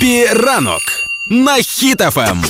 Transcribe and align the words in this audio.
Happy 0.00 0.26
ранок 0.26 0.80
на 1.30 1.54
Хіт 1.54 2.05
FM. 2.05 2.44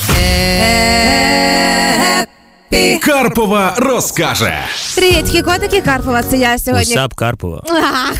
Карпова 3.03 3.75
розкаже. 3.77 4.59
Привіт, 4.95 5.45
котики 5.45 5.81
Карпова. 5.81 6.23
Це 6.23 6.37
я 6.37 6.59
сьогодні. 6.59 6.95
What's 6.95 7.08
up, 7.08 7.15
Карпова. 7.15 7.63
Ах. 7.69 8.17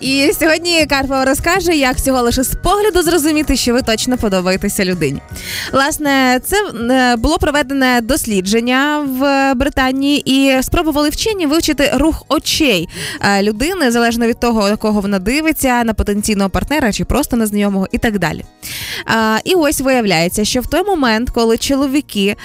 І 0.00 0.32
сьогодні 0.40 0.86
Карпова 0.86 1.24
розкаже, 1.24 1.76
як 1.76 1.96
всього 1.96 2.22
лише 2.22 2.42
з 2.42 2.54
погляду 2.54 3.02
зрозуміти, 3.02 3.56
що 3.56 3.72
ви 3.72 3.82
точно 3.82 4.18
подобаєтеся 4.18 4.84
людині. 4.84 5.20
Власне, 5.72 6.40
це 6.44 6.56
е, 6.90 7.16
було 7.16 7.38
проведене 7.38 8.00
дослідження 8.02 9.06
в 9.18 9.54
Британії, 9.54 10.22
і 10.26 10.62
спробували 10.62 11.08
вчені 11.08 11.46
вивчити 11.46 11.90
рух 11.94 12.24
очей 12.28 12.88
е, 13.20 13.42
людини, 13.42 13.90
залежно 13.90 14.26
від 14.26 14.40
того, 14.40 14.68
на 14.68 14.76
кого 14.76 15.00
вона 15.00 15.18
дивиться, 15.18 15.84
на 15.84 15.94
потенційного 15.94 16.50
партнера 16.50 16.92
чи 16.92 17.04
просто 17.04 17.36
незнайомого, 17.36 17.88
і 17.92 17.98
так 17.98 18.18
далі. 18.18 18.44
І 19.44 19.54
ось 19.54 19.80
виявляється, 19.80 20.44
що 20.44 20.60
в 20.60 20.66
той 20.66 20.84
момент, 20.84 21.30
коли 21.30 21.58
чоловіки 21.58 22.36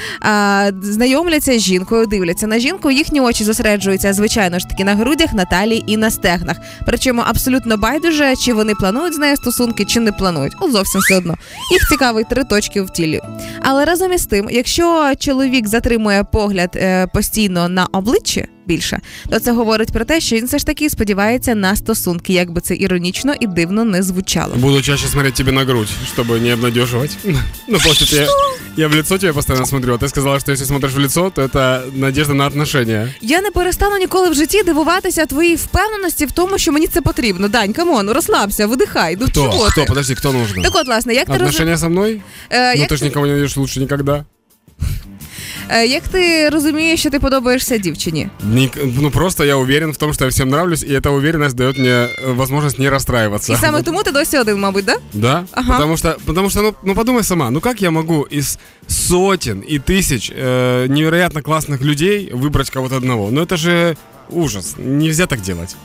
знайомляться 0.82 1.60
з 1.60 1.62
жінкою, 1.62 2.06
дивляться 2.06 2.48
на 2.48 2.60
жінку, 2.60 2.92
їхні 2.92 3.22
очі 3.22 3.44
зосереджуються, 3.44 4.14
звичайно 4.14 4.60
ж 4.60 4.68
таки, 4.68 4.84
на 4.84 4.96
грудях, 4.96 5.34
на 5.34 5.46
талії 5.46 5.84
і 5.88 5.98
на 5.98 6.12
стегнах. 6.12 6.58
Причому 6.86 7.22
абсолютно 7.26 7.78
байдуже, 7.78 8.36
чи 8.36 8.54
вони 8.54 8.76
планують 8.76 9.14
з 9.14 9.18
нею 9.18 9.36
стосунки, 9.36 9.86
чи 9.86 10.00
не 10.00 10.12
планують. 10.12 10.54
От 10.62 10.72
зовсім 10.72 11.02
все 11.02 11.18
одно. 11.18 11.36
Їх 11.72 11.90
цікавить 11.90 12.30
три 12.30 12.44
точки 12.44 12.82
в 12.82 12.90
тілі. 12.90 13.22
Але 13.62 13.86
разом 13.86 14.14
із 14.14 14.26
тим, 14.26 14.50
якщо 14.52 15.12
чоловік 15.20 15.68
затримує 15.68 16.24
погляд 16.24 16.70
е, 16.76 17.08
постійно 17.08 17.70
на 17.70 17.86
обличчі 17.92 18.48
більше, 18.66 19.00
то 19.30 19.40
це 19.40 19.52
говорить 19.52 19.92
про 19.92 20.06
те, 20.06 20.22
що 20.22 20.36
він 20.36 20.46
все 20.46 20.58
ж 20.58 20.66
таки 20.66 20.90
сподівається 20.90 21.56
на 21.56 21.76
стосунки, 21.76 22.34
як 22.34 22.52
би 22.52 22.62
це 22.62 22.76
іронічно 22.76 23.34
і 23.40 23.48
дивно 23.48 23.86
не 23.86 24.04
звучало. 24.04 24.56
Буду 24.56 24.82
чаще 24.82 25.08
смотреть 25.08 25.34
тебе 25.34 25.52
на 25.52 25.64
грудь, 25.64 25.90
чтобы 26.16 26.40
не 26.40 26.54
обнадеживать. 26.54 27.18
Ну, 27.68 27.80
получается, 27.84 28.16
я, 28.16 28.28
я 28.77 28.89
в 28.89 28.95
лицо 28.95 29.19
тебе 29.19 29.33
постоянно 29.33 29.67
смотрю, 29.67 29.95
а 29.95 29.97
ты 29.99 30.09
сказала, 30.09 30.41
что 30.41 30.53
если 30.53 30.65
смотришь 30.67 30.93
в 30.95 30.99
лицо, 30.99 31.31
то 31.31 31.43
это 31.43 31.83
надежда 31.95 32.35
на 32.35 32.47
отношения. 32.47 33.15
Я 33.21 33.41
не 33.41 33.51
перестану 33.51 33.97
ніколи 33.97 34.31
в 34.31 34.35
житті 34.35 34.63
дивуватися 34.63 35.27
твоїй 35.27 35.57
впевненості 35.57 36.27
в 36.27 36.33
тому, 36.33 36.59
що 36.59 36.73
мені 36.73 36.87
це 36.87 37.01
потрібно. 37.03 37.49
Дань, 37.49 37.73
камон, 37.73 38.11
розслабся, 38.11 38.67
видихай. 38.67 39.17
Ну 39.21 39.27
Кто? 39.27 39.35
чого 39.51 39.65
Кто? 39.69 39.81
ти? 39.81 39.87
Подожди, 39.89 40.15
кто 40.15 40.33
нужно? 40.33 40.63
Так 40.63 40.73
от, 40.75 40.87
власне, 40.87 41.15
як 41.15 41.25
ти 41.27 41.33
розумієш, 41.33 41.55
Отношения 41.55 41.79
со 41.79 41.89
мной? 41.89 42.23
е, 42.51 42.75
Ну 42.75 42.81
як, 42.81 42.91
ты 42.91 42.97
же 42.97 43.05
никого 43.05 43.27
не 43.27 43.33
найдешь 43.33 43.57
лучше 43.57 43.81
никогда. 43.81 44.25
е, 45.69 45.87
як 45.87 46.09
ти 46.09 46.49
розумієш, 46.49 47.01
що 47.01 47.11
ти 47.11 47.21
подобаєшся 47.21 47.79
дівчині? 47.79 48.29
Ник- 48.55 48.79
ну 49.01 49.11
просто 49.11 49.45
я 49.45 49.57
уверен 49.57 49.91
в 49.93 49.97
том, 49.97 50.13
что 50.15 50.25
я 50.25 50.31
всем 50.31 50.49
нравлюсь, 50.49 50.83
и 50.83 50.89
эта 50.99 51.09
уверенность 51.11 51.57
дает 51.57 51.79
мне 51.79 51.89
э, 51.91 52.35
возможность 52.35 52.79
не 52.79 52.91
расстраиваться. 52.91 53.53
І 53.53 53.57
саме 53.57 53.83
тому 53.83 54.03
ти 54.03 54.11
досі 54.13 54.39
один, 54.39 54.61
мабуть, 54.61 54.85
да? 54.85 54.97
Да, 55.13 55.45
Ага. 55.53 55.73
потому 55.73 55.97
что, 55.97 56.17
потому 56.25 56.51
что, 56.51 56.63
ну, 56.63 56.75
ну 56.85 56.95
подумай 56.95 57.23
сама, 57.25 57.51
ну 57.51 57.61
как 57.61 57.83
я 57.83 57.91
могу 57.91 58.27
из 58.33 58.59
сотен 58.89 59.63
и 59.71 59.79
тысяч 59.79 60.33
э, 60.45 60.89
невероятно 60.89 61.43
классных 61.43 61.83
людей 61.83 62.31
выбрать 62.35 62.71
кого-то 62.73 62.97
одного? 62.97 63.29
Ну 63.31 63.41
это 63.43 63.57
же 63.57 63.97
ужас, 64.31 64.75
нельзя 64.79 65.27
так 65.27 65.41
делать. 65.41 65.77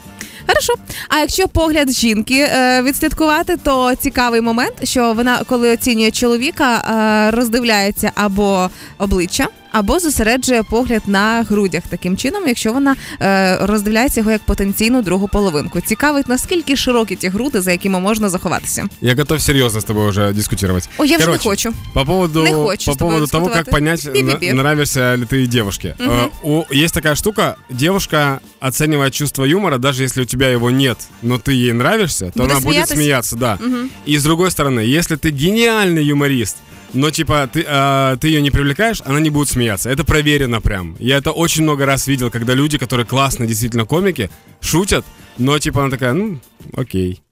Хорошо. 0.47 0.73
А 1.09 1.17
якщо 1.19 1.47
погляд 1.47 1.91
жінки 1.91 2.39
е, 2.39 2.81
відслідкувати, 2.81 3.57
то 3.63 3.95
цікавий 3.95 4.41
момент, 4.41 4.73
що 4.83 5.13
вона, 5.13 5.41
коли 5.47 5.73
оцінює 5.73 6.11
чоловіка, 6.11 6.77
е, 6.77 7.31
роздивляється 7.35 8.11
або 8.15 8.69
обличчя, 8.97 9.47
або 9.71 9.99
зосереджує 9.99 10.63
погляд 10.63 11.01
на 11.07 11.43
грудях. 11.49 11.83
Таким 11.89 12.17
чином, 12.17 12.47
якщо 12.47 12.73
вона 12.73 12.95
е, 13.21 13.57
роздивляється 13.61 14.19
його 14.19 14.31
як 14.31 14.41
потенційну 14.43 15.01
другу 15.01 15.27
половинку. 15.27 15.81
Цікавить, 15.81 16.27
наскільки 16.29 16.75
широкі 16.75 17.15
ті 17.15 17.27
груди, 17.27 17.61
за 17.61 17.71
якими 17.71 17.99
можна 17.99 18.29
заховатися. 18.29 18.85
Я 19.01 19.15
готов 19.15 19.41
серьезно 19.41 19.79
с 19.81 19.83
тобой 19.83 20.07
уже 20.09 20.33
дискутировать. 20.33 20.89
Ой, 20.97 21.07
я 21.09 21.17
вже 21.17 21.27
не 21.27 21.37
Короче, 21.37 21.49
хочу. 21.49 21.73
По 21.93 22.05
поводу, 22.05 22.43
Не 22.43 22.53
хочу 22.53 22.85
по 22.85 22.91
с 22.91 22.97
тобой 22.97 23.13
поводу 23.13 23.27
того, 23.31 23.45
как 23.47 23.65
дискутировать. 23.65 24.03
понять, 24.03 24.13
Би-би-би. 24.13 24.53
на- 24.53 24.63
нравишься 24.63 25.15
ли 25.15 25.25
ты 25.25 25.45
девушке. 25.47 25.95
Мгм. 25.99 26.09
Э, 26.11 26.29
у- 26.43 26.65
есть 26.73 26.93
такая 26.93 27.15
штука, 27.15 27.55
девушка 27.69 28.39
оценивает 28.59 29.13
чувство 29.13 29.45
юмора, 29.45 29.77
даже 29.77 30.03
если 30.03 30.21
у 30.21 30.25
тебя 30.25 30.47
его 30.49 30.71
нет, 30.71 30.97
но 31.21 31.37
ты 31.37 31.51
ей 31.53 31.73
нравишься, 31.73 32.25
то 32.31 32.39
Будет 32.43 32.51
она 32.51 32.59
будет 32.59 32.65
смеяться? 32.73 32.95
смеяться, 32.95 33.35
да. 33.35 33.57
Мгм. 33.61 33.89
И 34.05 34.17
с 34.17 34.23
другой 34.23 34.51
стороны, 34.51 34.79
если 34.79 35.15
ты 35.17 35.31
гениальный 35.31 36.03
юморист, 36.05 36.57
но 36.92 37.10
типа 37.10 37.48
ты, 37.52 37.64
а, 37.66 38.16
ты 38.16 38.28
ее 38.28 38.42
не 38.42 38.50
привлекаешь, 38.50 39.02
она 39.04 39.20
не 39.20 39.30
будет 39.30 39.48
смеяться. 39.48 39.90
Это 39.90 40.04
проверено 40.04 40.60
прям. 40.60 40.96
Я 40.98 41.18
это 41.18 41.32
очень 41.32 41.62
много 41.62 41.86
раз 41.86 42.06
видел, 42.06 42.30
когда 42.30 42.54
люди, 42.54 42.78
которые 42.78 43.06
классные 43.06 43.48
действительно 43.48 43.84
комики, 43.84 44.30
шутят, 44.60 45.04
но 45.38 45.58
типа 45.58 45.82
она 45.82 45.90
такая, 45.90 46.12
ну, 46.12 46.40
окей. 46.76 47.22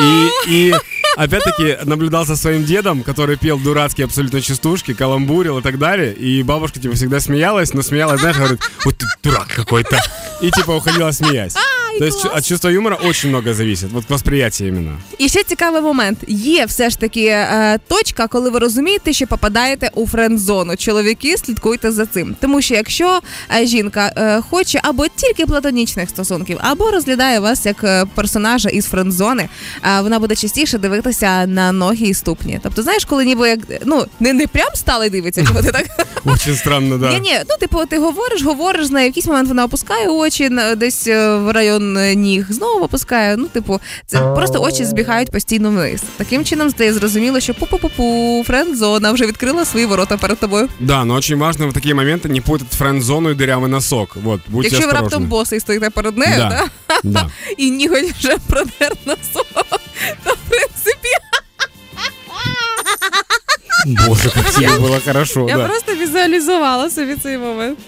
И, 0.00 0.28
и 0.48 0.74
опять-таки 1.16 1.78
наблюдал 1.84 2.24
за 2.24 2.36
своим 2.36 2.64
дедом, 2.64 3.02
который 3.02 3.36
пел 3.36 3.58
дурацкие 3.58 4.06
абсолютно 4.06 4.40
частушки, 4.40 4.94
каламбурил 4.94 5.58
и 5.58 5.62
так 5.62 5.78
далее. 5.78 6.14
И 6.14 6.42
бабушка 6.42 6.80
типа 6.80 6.94
всегда 6.94 7.20
смеялась, 7.20 7.74
но 7.74 7.82
смеялась, 7.82 8.20
знаешь, 8.20 8.36
говорит, 8.36 8.60
вот 8.84 8.96
ты 8.96 9.06
дурак 9.22 9.48
какой-то. 9.48 9.98
И 10.40 10.50
типа 10.50 10.72
уходила 10.72 11.10
смеясь. 11.10 11.54
То 11.98 12.04
есть 12.04 12.22
класс. 12.22 12.34
от 12.38 12.46
чувства 12.46 12.70
юмора 12.70 12.96
очень 13.04 13.30
много 13.30 13.54
зависит. 13.54 13.90
Вот 13.92 14.10
восприятие 14.10 14.68
именно. 14.68 14.98
І 15.18 15.28
ще 15.28 15.42
цікавий 15.42 15.82
момент. 15.82 16.18
Є 16.28 16.64
все 16.66 16.90
ж 16.90 16.98
таки 16.98 17.24
е, 17.26 17.78
точка, 17.88 18.26
коли 18.26 18.50
ви 18.50 18.58
розумієте, 18.58 19.12
що 19.12 19.26
попадаєте 19.26 19.90
у 19.94 20.06
френд-зону. 20.06 20.76
Чоловіки, 20.76 21.36
слідкуйте 21.36 21.92
за 21.92 22.06
цим. 22.06 22.36
Тому 22.40 22.62
що 22.62 22.74
якщо 22.74 23.20
е, 23.60 23.66
жінка 23.66 24.12
е, 24.16 24.40
хоче 24.50 24.80
або 24.82 25.06
тільки 25.16 25.46
платонічних 25.46 26.08
стосунків, 26.08 26.58
або 26.60 26.90
розглядає 26.90 27.40
вас 27.40 27.66
як 27.66 27.84
е, 27.84 28.04
персонажа 28.14 28.68
із 28.68 28.86
френд-зони, 28.86 29.48
е, 29.84 30.00
вона 30.00 30.18
буде 30.18 30.34
частіше 30.36 30.78
дивитися 30.78 31.46
на 31.46 31.72
ноги 31.72 32.06
і 32.06 32.14
ступні. 32.14 32.60
Тобто, 32.62 32.82
знаєш, 32.82 33.04
коли 33.04 33.24
ніби 33.24 33.48
як 33.48 33.60
ну 33.84 34.04
не, 34.20 34.32
не 34.32 34.46
прям 34.46 34.68
стала 34.74 35.04
і 35.04 35.10
дивиться, 35.10 35.46
чого 35.46 35.62
ти 35.62 35.72
так 35.72 35.86
Очень 36.24 36.56
странно, 36.56 36.98
да. 36.98 37.12
ні, 37.12 37.20
ні, 37.20 37.34
ну 37.50 37.56
типу, 37.60 37.86
ти 37.88 37.98
говориш, 37.98 38.42
говориш 38.42 38.90
в 38.90 39.04
якийсь 39.04 39.26
момент 39.26 39.48
вона 39.48 39.64
опускає 39.64 40.08
очі 40.08 40.48
на- 40.48 40.74
десь 40.74 41.06
в 41.06 41.52
район 41.52 41.81
е, 41.81 42.15
ніг, 42.15 42.45
знову 42.49 42.83
опускає. 42.85 43.37
Ну, 43.37 43.45
типу, 43.47 43.79
це 44.05 44.19
просто 44.19 44.61
очі 44.61 44.85
збігають 44.85 45.31
постійно 45.31 45.69
вниз. 45.69 46.03
Таким 46.17 46.45
чином 46.45 46.69
стає 46.69 46.93
зрозуміло, 46.93 47.39
що 47.39 47.53
пу-пу-пу-пу, 47.53 48.43
френд-зона 48.43 49.11
вже 49.11 49.25
відкрила 49.25 49.65
свої 49.65 49.85
ворота 49.85 50.17
перед 50.17 50.39
тобою. 50.39 50.69
Да, 50.79 51.05
но 51.05 51.13
очень 51.15 51.37
важно 51.39 51.67
в 51.67 51.73
такие 51.73 51.95
моменты 51.95 52.29
не 52.29 52.41
путать 52.41 52.67
френд-зону 52.71 53.29
и 53.29 53.33
дырявый 53.33 53.67
носок. 53.67 54.15
Вот, 54.23 54.41
будьте 54.47 54.69
Якщо 54.69 54.87
ви 54.87 54.93
осторожны. 54.93 55.01
раптом 55.01 55.25
босий 55.25 55.59
стоїте 55.59 55.89
перед 55.89 56.17
нею, 56.17 56.37
Да. 56.37 56.49
да? 56.89 56.99
Да. 57.03 57.29
і 57.57 57.71
ніготь 57.71 58.11
вже 58.19 58.37
продер 58.47 58.93
носок, 59.05 59.47
то 60.23 60.31
в 60.33 60.49
принципі 60.49 61.09
Боже, 64.07 64.29
как 64.29 64.51
тебе 64.51 64.79
было 64.79 64.99
хорошо, 65.05 65.47
я 65.49 65.57
да. 65.57 65.67
просто 65.67 65.95
візуалізувала 65.95 66.89
собі 66.89 67.15
цей 67.23 67.37
момент. 67.37 67.79